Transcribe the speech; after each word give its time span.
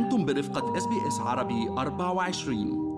أنتم 0.00 0.24
برفقة 0.24 0.76
إس 0.76 0.86
بي 0.86 1.08
إس 1.08 1.20
عربي 1.20 1.68
24 1.68 2.90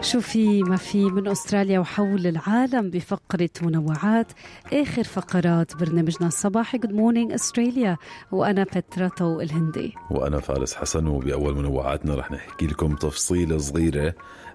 شو 0.00 0.20
في 0.20 0.62
ما 0.62 0.76
في 0.76 1.04
من 1.04 1.28
أستراليا 1.28 1.78
وحول 1.78 2.26
العالم 2.26 2.90
بفقرة 2.90 3.50
منوعات 3.62 4.32
آخر 4.72 5.04
فقرات 5.04 5.76
برنامجنا 5.76 6.28
الصباحي. 6.28 6.78
good 6.78 6.92
morning 6.92 7.32
Australia 7.32 7.96
وأنا 8.32 8.64
بترا 8.64 9.08
التلهوني. 9.08 9.94
وأنا 10.10 10.40
فارس 10.40 10.74
حسن 10.74 11.06
وبأول 11.06 11.54
منوعاتنا 11.56 12.14
رح 12.14 12.30
نحكي 12.30 12.66
لكم 12.66 12.96
تفصيلة 12.96 13.58
صغيرة 13.58 14.14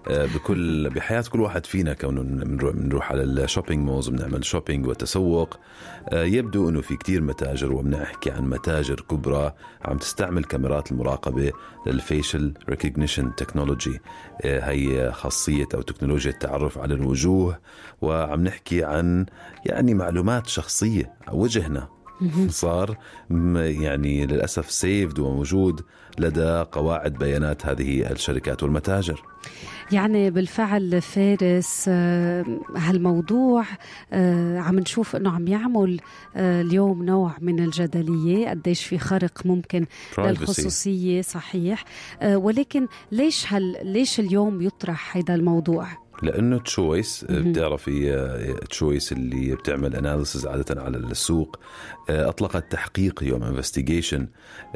بكل 0.09 0.89
بحياة 0.89 1.23
كل 1.31 1.41
واحد 1.41 1.65
فينا 1.65 1.93
كونه 1.93 2.21
بنروح 2.21 3.11
على 3.11 3.23
ال 3.23 3.30
shopping 3.30 3.85
malls 3.85 4.07
وبنعمل 4.09 4.45
shopping 4.45 4.87
وتسوق. 4.87 5.57
آه، 6.09 6.23
يبدو 6.23 6.69
إنه 6.69 6.81
في 6.81 6.95
كتير 6.97 7.21
متاجر 7.21 7.73
وبنحكي 7.73 8.31
عن 8.31 8.49
متاجر 8.49 9.01
كبرى 9.01 9.53
عم 9.85 9.97
تستعمل 9.97 10.43
كاميرات 10.43 10.91
المراقبة 10.91 11.51
لل 11.87 12.04
facial 12.04 12.53
recognition 12.69 13.35
technology 13.35 14.01
هي 14.43 15.11
خاصية 15.11 15.67
أو 15.73 15.81
تكنولوجيا 15.81 16.31
التعرف 16.31 16.77
على 16.77 16.93
الوجوه 16.93 17.59
وعم 18.01 18.43
نحكي 18.43 18.83
عن 18.83 19.25
يعني 19.65 19.93
معلومات 19.93 20.47
شخصية 20.47 21.13
وجهنا 21.31 21.96
صار 22.49 22.97
يعني 23.55 24.25
للأسف 24.25 24.71
saved 24.71 25.19
وموجود 25.19 25.81
لدى 26.19 26.65
قواعد 26.71 27.13
بيانات 27.13 27.65
هذه 27.65 28.11
الشركات 28.11 28.63
والمتاجر. 28.63 29.23
يعني 29.91 30.31
بالفعل 30.31 31.01
فارس 31.01 31.85
آه، 31.89 32.45
هالموضوع 32.75 33.63
آه، 34.13 34.59
عم 34.59 34.79
نشوف 34.79 35.15
إنه 35.15 35.31
عم 35.35 35.47
يعمل 35.47 35.99
آه، 36.35 36.61
اليوم 36.61 37.03
نوع 37.03 37.31
من 37.41 37.59
الجدلية 37.59 38.49
قديش 38.49 38.83
في 38.83 38.99
خرق 38.99 39.45
ممكن. 39.45 39.85
للخصوصية 40.17 41.21
صحيح. 41.21 41.83
ولكن 42.23 42.87
ليش 43.11 43.53
هل 43.53 43.77
ليش 43.83 44.19
اليوم 44.19 44.61
يطرح 44.61 45.17
هذا 45.17 45.35
الموضوع؟ 45.35 46.06
لأنه 46.21 46.57
تشويس 46.59 47.25
بتعرفي 47.29 48.57
تشويس 48.69 49.11
اللي 49.11 49.55
بتعمل 49.55 49.95
analysis 49.95 50.47
عادة 50.47 50.81
على 50.81 50.97
السوق. 50.97 51.59
اطلقت 52.09 52.71
تحقيق 52.71 53.23
يوم 53.23 53.43
investigation 53.43 54.27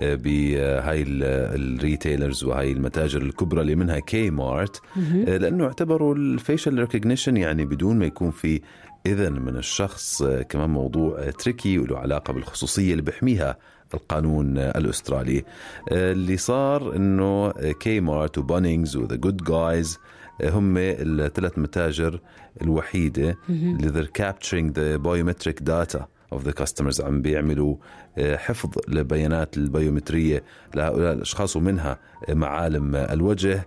بهاي 0.02 1.06
ال 1.08 1.21
retailers 1.21 2.44
وهاي 2.44 2.72
المتاجر 2.72 3.22
الكبرى 3.22 3.62
اللي 3.62 3.76
منها 3.76 4.00
Kmart 4.00 4.82
لأنه 5.26 5.66
اعتبروا 5.66 6.16
ال 6.16 6.25
facial 6.25 6.80
recognition 6.80 7.38
يعني 7.38 7.66
بدون 7.66 8.00
ما 8.00 8.06
يكون 8.06 8.32
في 8.32 8.62
إذن 9.06 9.34
من 9.42 9.56
الشخص 9.58 10.24
كمان 10.24 10.70
موضوع 10.70 11.30
tricky 11.30 11.78
وله 11.78 11.98
علاقة 11.98 12.34
بالخصوصية 12.34 12.92
اللي 12.92 13.02
بيحميها. 13.02 13.58
القانون 13.96 14.58
الأسترالي. 14.58 15.44
اللي 15.92 16.38
صار 16.38 16.96
إنه 16.96 17.52
Kmart 17.72 18.38
و 18.38 18.44
Bunnings 18.44 18.96
و 18.96 19.01
The 19.01 19.16
Good 19.16 19.44
Guys 19.44 20.00
هم 20.44 20.74
الثلاث 20.78 21.60
متاجر 21.60 22.20
الوحيدة 22.62 23.38
اللي 23.50 23.92
they're 24.04 24.22
capturing 24.22 24.74
the 24.74 25.00
biometric 25.04 25.64
data 25.64 26.02
of 26.36 26.44
the 26.44 26.54
customers 26.54 27.06
عم 27.06 27.22
بيعملوا 27.22 27.76
آه، 28.18 28.36
حفظ 28.38 28.70
لبيانات 28.88 29.58
البيومترية 29.58 30.44
لهؤلاء 30.76 31.14
الأشخاص 31.14 31.56
ومنها 31.56 32.00
معالم 32.30 32.96
الوجه. 32.96 33.66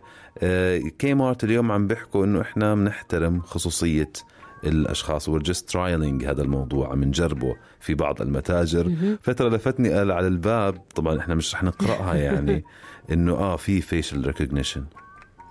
كي 0.98 1.10
آه، 1.10 1.14
مارت 1.14 1.44
اليوم 1.44 1.72
عم 1.72 1.86
بيحكوا 1.86 2.24
إنه 2.24 2.40
إحنا 2.40 2.74
بنحترم 2.74 3.40
خصوصية 3.40 4.12
الأشخاص 4.64 5.28
we're 5.28 5.42
just 5.42 5.70
trialling 5.70 6.24
هذا 6.24 6.42
الموضوع 6.42 6.90
عم 6.92 7.04
نجربه 7.04 7.56
في 7.80 7.94
بعض 7.94 8.22
المتاجر. 8.22 9.16
فترة 9.22 9.48
لفتني 9.48 9.92
قال 9.92 10.12
على 10.12 10.26
الباب 10.26 10.74
طبعا 10.94 11.18
إحنا 11.18 11.34
مش 11.34 11.54
رح 11.54 11.62
نقرأها 11.62 12.14
يعني 12.14 12.64
إنه 13.12 13.32
آه 13.32 13.56
في 13.56 13.80
facial 13.80 14.26
recognition 14.26 14.84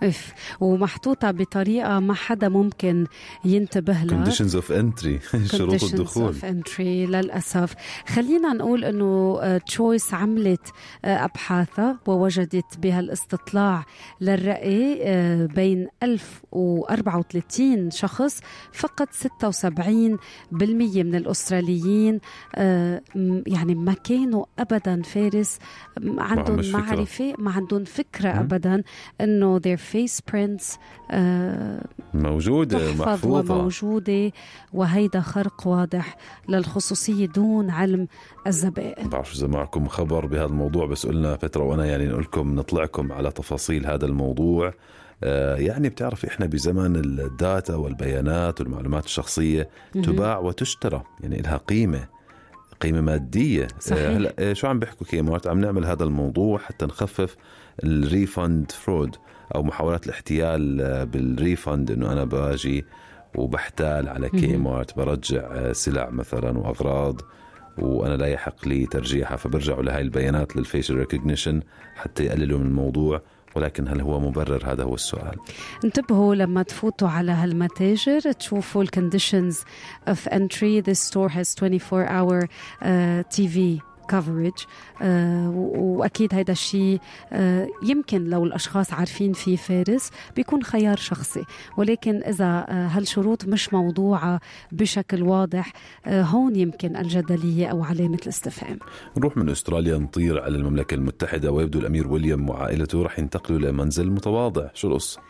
اف 0.04 0.34
ومحطوطة 0.60 1.32
بطريقة 1.32 2.00
ما 2.00 2.14
حدا 2.14 2.50
ممكن 2.50 3.08
ينتبه 3.46 3.94
لها. 3.94 4.26
Conditions 4.26 4.54
of 4.54 4.66
entry 4.70 5.36
شروط 5.58 5.84
الدخول 5.84 6.34
of 6.34 6.38
entry 6.38 6.80
للأسف. 6.80 7.74
خلينا 8.08 8.54
نقول 8.54 8.86
إنه 8.86 9.34
تشويس 9.58 10.14
عملت 10.14 10.68
آه، 11.06 11.26
أبحاثها 11.26 12.00
ووجدت 12.08 12.78
بهالاستطلاع 12.78 13.86
للرأي 14.22 15.00
آه، 15.04 15.46
بين 15.46 15.88
1034 16.04 17.92
شخص 17.92 18.40
فقط 18.74 19.10
76% 19.14 21.04
من 21.04 21.16
الأستراليين 21.16 22.20
آه، 22.56 23.02
يعني 23.48 23.76
ما 23.76 23.94
كانوا 23.94 24.46
ابدا 24.60 25.02
فارس 25.02 25.60
عندهم 26.18 26.72
معرفة 26.72 27.34
ما 27.38 27.52
عندهم 27.52 27.84
فكرة 27.84 28.30
ابدا 28.30 28.84
إنه 29.22 29.58
face 29.94 30.22
prints 30.32 30.78
موجودة 32.14 32.94
محفوظة. 32.94 33.56
وموجودة 33.56 34.32
وهيدا 34.74 35.22
خرق 35.22 35.68
واضح 35.68 36.18
للخصوصية 36.50 37.26
دون 37.26 37.70
علم 37.70 38.08
الزبائن. 38.48 39.10
بعرف 39.10 39.34
إذا 39.36 39.48
معكم 39.48 39.88
خبر 39.88 40.26
بهذا 40.26 40.46
الموضوع 40.46 40.86
بس 40.86 41.06
قلنا 41.06 41.38
فترة 41.38 41.64
وأنا 41.64 41.86
يعني 41.86 42.06
نقول 42.06 42.22
لكم 42.22 42.56
نطلعكم 42.56 43.12
على 43.12 43.32
تفاصيل 43.32 43.86
هذا 43.86 44.06
الموضوع. 44.06 44.74
آه، 45.24 45.56
يعني 45.56 45.90
بتعرف 45.90 46.26
إحنا 46.26 46.46
بزمن 46.46 46.96
ال 46.96 47.12
data 47.12 47.76
والبيانات 47.76 48.62
والمعلومات 48.62 49.06
الشخصية 49.06 49.70
تباع 49.94 50.40
وتشترى 50.40 51.04
يعني 51.20 51.38
لها 51.42 51.58
قيمة. 51.58 52.13
قيمة 52.84 53.02
مادية. 53.02 53.64
آه، 53.64 53.80
صحيح. 53.80 54.10
هلا 54.10 54.34
آه، 54.40 54.54
شو 54.54 54.68
عم 54.68 54.80
بيحكوا 54.80 55.08
Kmart 55.08 55.48
عم 55.48 55.62
نعمل 55.62 55.86
هذا 55.86 56.04
الموضوع 56.04 56.58
حتى 56.58 56.86
نخفف 56.86 57.36
ال 57.84 57.96
refund 57.96 58.72
fraud 58.72 59.16
أو 59.56 59.64
محاولات 59.64 60.06
الاحتيال 60.06 60.82
آه، 60.82 61.04
بال 61.04 61.26
refund 61.26 61.92
إنه 61.92 62.12
أنا 62.12 62.26
باجي 62.26 62.86
وبحتال 63.36 64.10
على 64.10 64.30
Kmart 64.30 64.98
برجع 64.98 65.72
سلع 65.72 66.10
مثلا 66.10 66.58
وأغراض 66.58 67.22
وأنا 67.78 68.14
لا 68.14 68.28
يحق 68.28 68.68
لي 68.68 68.86
ترجيعها 68.86 69.38
فبرجعوا 69.38 69.84
لهي 69.84 70.02
البيانات 70.02 70.56
لل 70.56 70.66
facial 70.66 70.96
recognition 70.96 71.62
حتى 71.96 72.24
يقللوا 72.24 72.60
من 72.60 72.66
الموضوع. 72.66 73.22
ولكن 73.56 73.88
هل 73.88 74.02
هو 74.02 74.20
مبرر؟ 74.20 74.72
هذا 74.72 74.84
هو 74.84 74.96
السؤال. 74.96 75.36
انتبهوا 75.86 76.36
لما 76.36 76.64
تفوتوا 76.64 77.08
على 77.08 77.32
هالمتاجر 77.32 78.32
تشوفوا 78.32 78.84
ال 78.84 78.91
conditions 78.91 79.60
of 80.08 80.28
entry 80.28 80.82
the 80.82 80.94
store 80.94 81.32
has 81.32 81.56
24 81.64 82.08
hour 82.08 82.48
TV 83.22 83.80
coverage 84.08 84.54
آه 85.02 85.50
وأكيد 85.76 86.34
هذا 86.34 86.52
الشيء 86.52 87.00
آه 87.34 87.68
يمكن 87.84 88.30
لو 88.30 88.44
الأشخاص 88.44 88.94
عارفين 88.94 89.34
فيه 89.34 89.56
فارس 89.56 90.10
بيكون 90.36 90.64
خيار 90.64 90.98
شخصي. 90.98 91.44
ولكن 91.78 92.24
إذا 92.24 92.66
آه 92.70 92.88
هالشروط 92.88 93.46
مش 93.46 93.74
موضوعة 93.74 94.40
بشكل 94.72 95.24
واضح 95.24 95.74
هون 96.08 96.56
يمكن 96.56 96.96
الجدلية 96.96 97.68
أو 97.68 97.84
علامة 97.84 98.20
الاستفهام. 98.24 98.80
نروح 99.18 99.38
من 99.38 99.50
أستراليا 99.50 99.98
نطير 99.98 100.42
على 100.42 100.58
المملكة 100.58 100.96
المتحدة 100.96 101.52
ويبدو 101.52 101.80
الأمير 101.80 102.08
ويليام 102.08 102.50
وعائلته 102.50 103.04
رح 103.04 103.20
ينتقلوا 103.20 103.60
لمنزل 103.60 104.12
متواضع. 104.12 104.70
شو 104.74 104.88
القصة؟ 104.88 105.22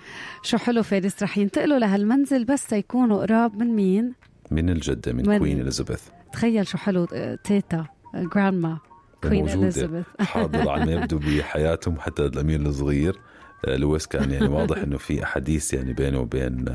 شو 0.44 0.58
حلو 0.58 0.84
فارس 0.84 1.24
رح 1.24 1.38
ينتقلوا 1.38 1.80
لهالمنزل 1.80 2.46
بس 2.46 2.74
يكونوا 2.74 3.22
قراب 3.22 3.56
من 3.56 3.76
مين؟ 3.76 4.14
من 4.52 4.70
الجدة 4.70 5.14
من, 5.14 5.30
من 5.30 5.38
Queen 5.38 5.62
إليزابيث. 5.62 6.02
تخيل 6.34 6.68
شو 6.68 6.78
حلو 6.78 7.08
تيتا. 7.44 7.86
grandma 8.16 8.78
Queen 9.24 9.50
اليزابيث 9.50 10.06
حاضر 10.20 10.70
على 10.70 10.86
ما 10.86 10.92
يبدو 10.92 11.20
بحياتهم 11.20 12.00
حتى 12.00 12.26
الأمير 12.26 12.60
الصغير 12.60 13.20
آه، 13.66 13.76
لويس 13.76 14.08
كان 14.08 14.32
يعني 14.32 14.48
واضح 14.58 14.78
إنه 14.78 14.98
في 14.98 15.24
أحاديث 15.24 15.74
يعني 15.74 15.94
بينه 15.94 16.20
وبين 16.20 16.66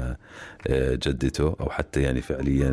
آه، 0.67 0.95
جدته 0.95 1.57
أو 1.61 1.71
حتى 1.71 2.03
يعني 2.03 2.21
فعليا 2.21 2.71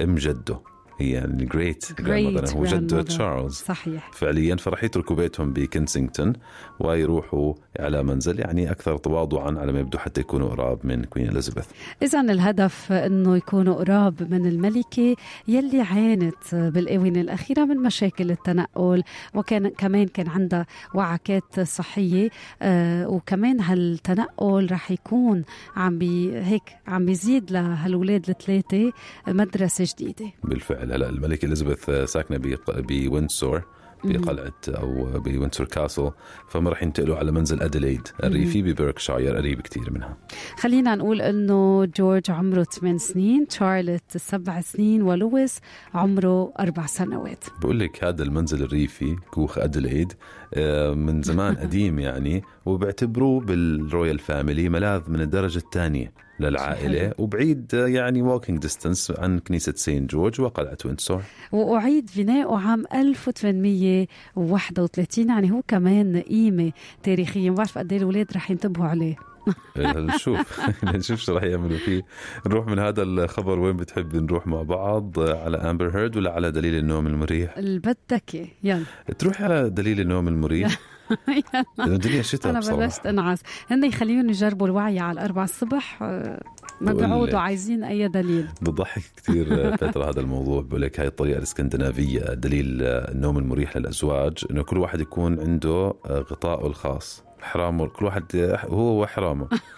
أم 0.00 0.14
جده. 0.14 0.60
هي 0.98 1.10
يعني 1.10 1.44
great 1.44 2.02
grand 2.02 2.50
هو 2.56 2.64
جده 2.64 3.02
تشارلز 3.02 3.54
صحيح. 3.54 4.10
فعليا 4.12 4.56
فرح 4.56 4.84
يتركوا 4.84 5.16
بيتهم 5.16 5.52
بكنسينغتون 5.52 6.32
ويروحوا 6.80 7.54
على 7.80 8.02
منزل 8.02 8.40
يعني 8.40 8.70
أكثر 8.70 8.96
تواضعا 8.96 9.58
على 9.58 9.72
ما 9.72 9.80
يبدو 9.80 9.98
حتى 9.98 10.20
يكونوا 10.20 10.48
قراب 10.48 10.86
من 10.86 11.04
Queen 11.04 11.28
اليزابيث 11.28 11.64
اذا 12.02 12.20
الهدف 12.20 12.92
إنه 12.92 13.36
يكونوا 13.36 13.74
قراب 13.74 14.32
من 14.32 14.46
الملكه 14.46 15.16
يلي 15.48 15.80
عانت 15.80 16.54
بالآونة 16.54 17.20
الأخيرة 17.20 17.64
من 17.64 17.76
مشاكل 17.76 18.30
التنقل 18.30 19.02
وكان 19.34 19.68
كمان 19.68 20.06
كان 20.06 20.28
عندها 20.28 20.66
وعكات 20.94 21.60
صحية 21.60 22.30
آه 22.62 23.08
وكمان 23.08 23.60
هالتنقل 23.60 24.68
رح 24.70 24.90
يكون 24.90 25.44
عم 25.76 25.98
بي 25.98 26.38
هيك 26.38 26.62
عم 26.86 27.06
بيزيد 27.06 27.50
لهالولاد 27.52 28.28
الثلاثة 28.28 28.92
مدرسة 29.28 29.84
جديدة. 29.94 30.32
بالفعل. 30.44 30.87
هلا 30.92 31.08
الملكه 31.08 31.46
إليزابيث 31.46 31.90
ساكنة 31.90 32.56
بويندسور 32.68 33.64
بقلعة 34.04 34.52
أو 34.68 35.20
ب 35.20 35.26
Windsor 35.26 35.66
Castle 35.66 36.10
فما 36.48 36.70
راح 36.70 36.82
ينتقلوا 36.82 37.16
على 37.16 37.32
منزل 37.32 37.62
أديليد 37.62 38.08
الريفي 38.24 38.62
ببركشاير 38.62 39.36
قريب 39.36 39.60
كتير 39.60 39.90
منها. 39.92 40.16
خلينا 40.58 40.94
نقول 40.94 41.20
إنه 41.22 41.84
جورج 41.84 42.30
عمره 42.30 42.62
8 42.62 42.98
سنين 42.98 43.46
شارلوت 43.50 44.16
7 44.16 44.60
سنين 44.60 45.02
ولويس 45.02 45.60
عمره 45.94 46.52
4 46.60 46.86
سنوات. 46.86 47.44
بقول 47.60 47.78
لك 47.78 48.04
هذا 48.04 48.22
المنزل 48.22 48.62
الريفي 48.62 49.16
كوخ 49.30 49.58
أديليد 49.58 50.12
آه، 50.54 50.94
من 50.94 51.22
زمان 51.22 51.54
قديم 51.62 51.98
يعني 51.98 52.42
وبيعتبروه 52.66 53.40
بال 53.40 53.62
royal 53.62 54.18
family 54.18 54.68
ملاذ 54.68 55.10
من 55.10 55.20
الدرجة 55.20 55.58
الثانية. 55.58 56.12
للعائلة. 56.40 57.12
وبعيد 57.18 57.74
يعني 57.74 58.22
walking 58.22 58.58
distance 58.58 59.12
عن 59.18 59.38
كنيسة 59.38 59.72
سين 59.76 60.06
جورج 60.06 60.40
وقلعة 60.40 60.78
ويندسور 60.84 61.22
وأعيد 61.52 62.10
بناؤه 62.16 62.60
عام 62.60 62.84
1831 62.94 65.28
يعني 65.28 65.50
هو 65.52 65.62
كمان 65.68 66.20
قيمة 66.20 66.72
تاريخية. 67.02 67.50
ما 67.50 67.56
بعرف 67.56 67.78
قد 67.78 67.92
إيه 67.92 67.98
الأولاد 67.98 68.32
رح 68.32 68.50
ينتبهوا 68.50 68.86
عليه. 68.86 69.16
إيه، 69.76 69.92
نشوف. 69.92 70.60
نشوف 70.96 71.20
شو 71.20 71.36
رح 71.36 71.42
يعملوا 71.42 71.78
فيه. 71.78 72.02
نروح 72.46 72.66
من 72.66 72.78
هذا 72.78 73.02
الخبر. 73.02 73.58
وين 73.58 73.76
بتحب 73.76 74.16
نروح 74.16 74.46
مع 74.46 74.62
بعض؟ 74.62 75.20
على 75.20 75.56
امبر 75.56 75.98
هيرد 75.98 76.16
ولا 76.16 76.32
على 76.32 76.50
دليل 76.50 76.74
النوم 76.74 77.06
المريح؟ 77.06 77.54
بدك 77.58 78.34
يلا. 78.62 78.84
تروحي 79.18 79.44
على 79.44 79.70
دليل 79.70 80.00
النوم 80.00 80.28
المريح. 80.28 80.78
الدنيا 81.80 82.22
شتاء 82.22 82.52
أنا. 82.52 82.60
بلشت 82.60 83.06
انعس 83.06 83.42
هن 83.70 83.84
يخليهم 83.84 84.28
يجربوا 84.30 84.66
الوعي 84.66 84.98
على 84.98 85.12
الأربعة 85.20 85.44
الصبح. 85.44 86.02
آه، 86.02 86.42
ما 86.80 86.92
بيعودوا. 86.92 87.38
عايزين 87.38 87.84
أي 87.84 88.08
دليل. 88.08 88.48
بضحك 88.62 89.02
كثير 89.16 89.70
بترا 89.82 90.10
هذا 90.10 90.20
الموضوع. 90.20 90.62
بقول 90.62 90.82
لك 90.82 91.00
هاي 91.00 91.06
الطريقة 91.06 91.38
الإسكندنافية 91.38 92.20
دليل 92.20 92.82
النوم 92.82 93.38
المريح 93.38 93.76
للأزواج 93.76 94.44
إنه 94.50 94.62
كل 94.62 94.78
واحد 94.78 95.00
يكون 95.00 95.40
عنده 95.40 95.94
غطاءه 96.06 96.66
الخاص 96.66 97.24
حرامه. 97.40 97.86
كل 97.86 98.04
واحد 98.04 98.58
هو 98.64 99.02
وحرامه. 99.02 99.48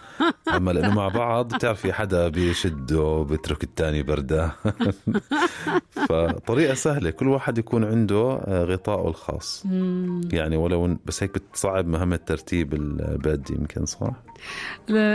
أما 0.57 0.71
لأنه 0.71 0.95
مع 0.95 1.09
بعض 1.09 1.55
بتعرفي 1.55 1.93
حدا 1.93 2.29
بيشده 2.29 3.27
بيترك 3.29 3.65
الثاني 3.65 4.03
بردة. 4.03 4.53
فطريقة 6.09 6.75
سهلة 6.75 7.11
كل 7.11 7.29
واحد 7.29 7.59
يكون 7.59 7.85
عنده 7.85 8.41
غطاءه 8.49 9.09
الخاص. 9.09 9.65
يعني 10.33 10.57
ولو 10.57 10.97
بس 11.05 11.23
هيك 11.23 11.35
بتصعب 11.35 11.87
مهمة 11.87 12.17
ترتيب 12.17 12.75
البيد 12.75 13.51
يمكن 13.51 13.87
صح؟ 13.87 14.13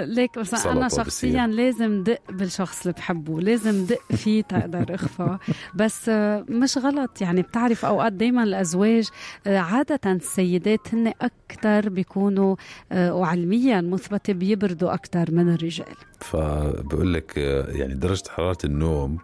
ليك 0.03 0.39
بس 0.39 0.65
أنا 0.65 0.89
شخصيا 0.89 1.47
لازم 1.47 2.03
أدق 2.03 2.19
بالشخص 2.29 2.81
اللي 2.81 2.93
بحبه 2.93 3.41
لازم 3.41 3.85
أدق 3.86 4.15
فيه 4.15 4.41
تقدر 4.41 4.95
اخفى. 4.95 5.37
بس 5.79 6.09
مش 6.49 6.77
غلط 6.77 7.21
يعني 7.21 7.41
بتعرف 7.41 7.85
أوقات 7.85 8.13
دائما 8.13 8.43
الأزواج 8.43 9.09
آه، 9.47 9.57
عادة 9.57 9.99
السيدات 10.05 10.93
هن 10.93 11.13
أكثر 11.21 11.89
بيكونوا 11.89 12.55
آه، 12.91 13.13
وعلميا 13.13 13.81
مثبتة 13.81 14.33
بيبردوا 14.33 14.93
أكثر 14.93 15.25
من 15.31 15.54
الرجال. 15.54 15.95
فبقول 16.19 17.13
لك 17.13 17.38
يعني 17.68 17.94
درجة 17.94 18.24
حرارة 18.30 18.57
النوم 18.66 19.18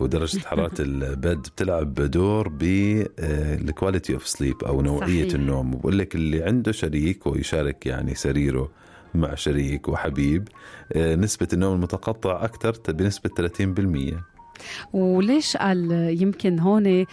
ودرجة 0.00 0.38
حرارة 0.48 0.74
ال 0.80 0.94
bed 0.94 1.38
بتلعب 1.38 1.94
دور 1.94 2.48
بال 2.48 2.85
quality 2.85 4.14
of 4.14 4.26
sleep 4.26 4.64
أو 4.64 4.82
نوعية 4.82 5.22
صحيح. 5.28 5.34
النوم. 5.34 5.74
وبقول 5.74 5.98
لك 5.98 6.14
اللي 6.14 6.42
عنده 6.42 6.72
شريك 6.72 7.26
ويشارك 7.26 7.86
يعني 7.86 8.14
سريره 8.14 8.70
مع 9.14 9.34
شريك 9.34 9.88
وحبيب 9.88 10.48
آه، 10.92 11.14
نسبة 11.16 11.48
النوم 11.52 11.74
المتقطع 11.74 12.44
أكثر 12.44 12.92
بنسبة 12.92 13.30
30% 13.30 14.14
وليش 14.92 15.56
قال 15.56 15.92
يمكن 16.22 16.58
هون 16.58 17.06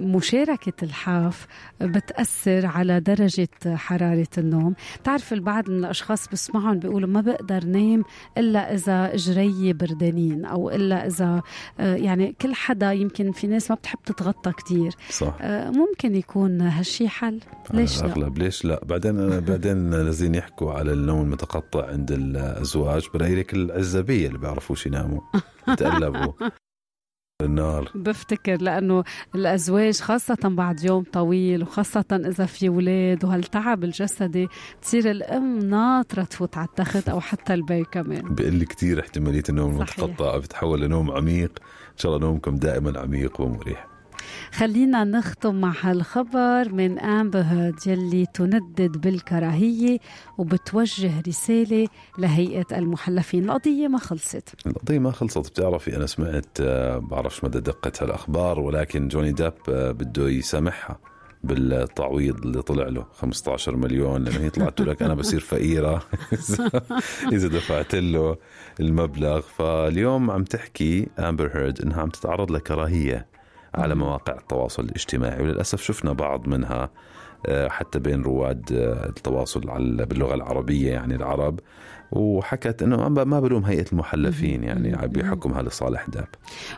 مشاركة 0.00 0.84
الحاف 0.84 1.46
بتأثر 1.80 2.66
على 2.66 3.00
درجة 3.00 3.48
حرارة 3.66 4.26
النوم؟ 4.38 4.74
تعرف 5.04 5.32
البعض 5.32 5.70
من 5.70 5.78
الأشخاص 5.78 6.28
بسمعهم 6.28 6.78
بيقولوا 6.78 7.08
ما 7.08 7.20
بقدر 7.20 7.64
نام 7.64 8.04
إلا 8.38 8.74
إذا 8.74 9.14
إجري 9.14 9.72
بردانين 9.72 10.44
أو 10.44 10.70
إلا 10.70 11.06
إذا 11.06 11.42
آه، 11.80 11.94
يعني 11.96 12.34
كل 12.42 12.54
حدا 12.54 12.92
يمكن 12.92 13.32
في 13.32 13.46
ناس 13.46 13.70
ما 13.70 13.76
بتحب 13.76 13.98
تتغطى 14.06 14.52
كتير. 14.52 14.94
صح. 15.10 15.36
آه، 15.40 15.70
ممكن 15.70 16.16
يكون 16.16 16.60
هالشي 16.60 17.08
حل؟ 17.08 17.40
ليش 17.74 18.02
لا؟ 18.02 18.06
الأغلب 18.06 18.38
ليش 18.38 18.64
لا؟ 18.64 18.80
بعدين 18.84 19.30
بعدين 19.50 19.90
لازم 19.90 20.34
يحكوا 20.34 20.72
على 20.72 20.92
النوم 20.92 21.20
المتقطع 21.20 21.86
عند 21.86 22.12
الأزواج 22.12 23.06
برأيي 23.14 23.36
لك 23.36 23.54
العزبية 23.54 24.26
اللي 24.26 24.38
بيعرفوش 24.38 24.86
يناموا. 24.86 25.20
يتقلبوا 25.68 26.32
النار 27.42 27.90
بفتكر 27.94 28.62
لأنه 28.62 29.04
الأزواج 29.34 30.00
خاصة 30.00 30.38
بعد 30.44 30.84
يوم 30.84 31.04
طويل 31.12 31.62
وخاصة 31.62 32.04
إذا 32.12 32.46
في 32.46 32.68
أولاد 32.68 33.24
وهالتعب 33.24 33.84
الجسدي 33.84 34.48
بتصير 34.78 35.10
الأم 35.10 35.58
ناطرة 35.58 36.24
تفوت 36.24 36.56
على 36.56 36.68
التخت 36.68 37.08
أو 37.08 37.20
حتى 37.20 37.54
البي 37.54 37.84
كمان. 37.84 38.34
بقل 38.34 38.64
كتير 38.64 39.00
احتمالية 39.00 39.42
النوم. 39.48 39.70
المتقطع 39.70 40.38
بتحول 40.38 40.80
لنوم 40.80 41.10
عميق. 41.10 41.52
إن 41.92 41.96
شاء 41.96 42.16
الله 42.16 42.26
نومكم 42.26 42.56
دائما 42.56 43.00
عميق 43.00 43.40
ومريح. 43.40 43.86
خلينا 44.52 45.04
نختم 45.04 45.60
مع 45.60 45.72
هالخبر 45.80 46.72
من 46.72 46.98
هيرد 46.98 47.86
يلي 47.86 48.26
تندد 48.34 49.00
بالكراهية 49.00 49.98
وبتوجه 50.38 51.20
رسالة 51.28 51.88
لهيئة 52.18 52.66
المحلفين. 52.72 53.44
القضية 53.50 53.88
ما 53.88 53.98
خلصت. 53.98 54.66
القضية 54.66 54.98
ما 54.98 55.10
خلصت. 55.10 55.38
بتعرفي 55.38 55.96
أنا 55.96 56.06
سمعت 56.06 56.58
آه، 56.60 56.98
بعرفش 56.98 57.44
مدى 57.44 57.60
دقة 57.60 57.92
هالأخبار 58.00 58.60
ولكن 58.60 59.08
جوني 59.08 59.32
ديب 59.32 59.52
آه، 59.68 59.92
بده 59.92 60.28
يسامحها 60.28 60.98
بالتعويض 61.44 62.40
اللي 62.44 62.62
طلع 62.62 62.88
له. 62.88 63.06
15 63.12 63.76
مليون 63.76 64.24
لأنه 64.24 64.40
هي 64.40 64.50
طلعت 64.50 64.80
لك 64.80 65.02
أنا 65.02 65.14
بصير 65.14 65.40
فقيرة. 65.40 66.02
إذا 67.32 67.48
دفعت 67.48 67.94
له 67.94 68.36
المبلغ. 68.80 69.40
فاليوم 69.40 70.30
عم 70.30 70.44
تحكي 70.44 71.08
أمبر 71.18 71.50
هيرد 71.54 71.80
إنها 71.82 72.02
عم 72.02 72.08
تتعرض 72.08 72.50
لكراهية. 72.50 73.29
على 73.74 73.94
مواقع 73.94 74.32
التواصل 74.32 74.84
الاجتماعي 74.84 75.42
وللأسف 75.42 75.82
شفنا 75.82 76.12
بعض 76.12 76.48
منها 76.48 76.90
آه، 77.46 77.68
حتى 77.68 77.98
بين 77.98 78.22
رواد 78.22 78.72
آه، 78.72 79.08
التواصل 79.08 79.60
باللغة 80.06 80.34
العربية 80.34 80.92
يعني 80.92 81.14
العرب 81.14 81.60
وحكت 82.12 82.82
إنه 82.82 83.08
ما 83.08 83.40
بلوم 83.40 83.64
هيئة 83.64 83.84
المحلفين 83.92 84.64
يعني 84.64 85.08
بحكمها 85.08 85.62
لصالح 85.62 86.06
ديب. 86.08 86.28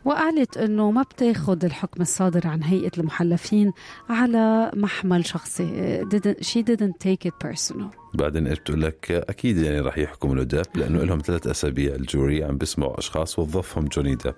وقالت 0.05 0.57
إنه 0.57 0.91
ما 0.91 1.03
بتاخد 1.03 1.65
الحكم 1.65 2.03
الصادر 2.03 2.47
عن 2.47 2.63
هيئة 2.63 2.91
المحلفين 2.99 3.73
على 4.11 4.71
محمل 4.77 5.27
شخصي. 5.27 6.03
Didn't, 6.05 6.45
she 6.45 6.63
didn't 6.63 6.95
take 7.09 7.29
it 7.29 7.49
personal. 7.49 7.97
بعدين 8.15 8.47
إيش 8.47 8.59
بتقول 8.59 8.83
لك 8.83 9.11
أكيد 9.11 9.59
يعني 9.59 9.81
راح 9.81 9.99
يحكموا 9.99 10.35
له 10.35 10.43
ديب 10.43 10.63
لأنه 10.75 11.05
لهم 11.05 11.19
ثلاث 11.19 11.47
أسابيع 11.47 11.95
ال 11.95 12.05
jury 12.05 12.45
عم 12.45 12.57
بيسمعوا 12.59 12.99
أشخاص 12.99 13.39
وظفهم 13.39 13.85
جوني 13.85 14.15
ديب 14.15 14.35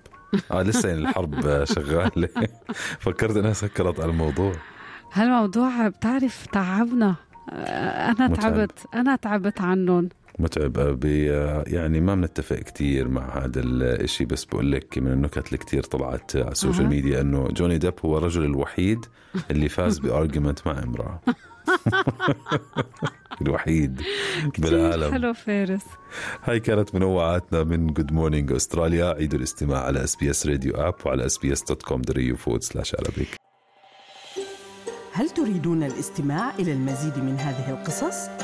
آه 0.50 0.62
لسه 0.62 0.88
يعني 0.88 1.00
الحرب 1.00 1.64
شغالة. 1.74 2.28
فكرت 3.00 3.36
إنها 3.36 3.52
سكرت 3.52 4.00
على 4.00 4.10
الموضوع. 4.10 4.52
هالموضوع 5.12 5.88
بتعرف 5.88 6.46
تعبنا. 6.46 7.14
آه، 7.50 8.10
أنا 8.10 8.28
متعب. 8.28 8.40
تعبت 8.40 8.78
أنا 8.94 9.16
تعبت 9.16 9.60
عنهم. 9.60 10.08
متعب. 10.38 10.72
بي 10.72 11.26
يعني 11.66 12.00
ما 12.00 12.14
بنتفق 12.14 12.56
كثير 12.56 13.08
مع 13.08 13.44
هذا 13.44 13.60
الشيء 13.64 14.26
بس 14.26 14.44
بقول 14.44 14.72
لك 14.72 14.98
من 14.98 15.12
النكت 15.12 15.46
اللي 15.46 15.58
كثير 15.58 15.82
طلعت 15.82 16.36
على 16.36 16.52
ال 16.52 16.57
social. 16.57 16.86
media 16.86 17.20
إنه 17.20 17.48
جوني 17.48 17.78
ديب 17.78 17.94
هو 18.04 18.18
الرجل 18.18 18.44
الوحيد 18.44 19.06
اللي 19.50 19.68
فاز 19.68 19.98
ب 20.04 20.11
argument 20.11 20.66
مع 20.66 20.82
امرأة. 20.82 21.20
الوحيد 23.42 24.02
بالعالم. 24.58 25.12
حلو 25.12 25.32
فارس. 25.32 25.84
هاي 26.44 26.60
كانت 26.60 26.94
منوعاتنا 26.94 27.64
من 27.64 27.86
Good 27.86 28.12
Morning 28.12 28.52
Australia 28.52 29.14
عيدوا 29.14 29.38
الاستماع 29.38 29.84
على 29.84 30.04
SBS 30.04 30.46
Radio 30.46 30.74
app 30.74 30.94
وعلى 31.06 31.26
SBS 31.26 31.62
dot 31.62 31.82
com 31.82 32.02
forward 32.36 32.62
slash 32.62 32.94
Arabic 32.94 33.28
هل 35.12 35.30
تريدون 35.30 35.82
الاستماع 35.82 36.54
إلى 36.58 36.72
المزيد 36.72 37.18
من 37.18 37.36
هذه 37.38 37.70
القصص؟ 37.70 38.43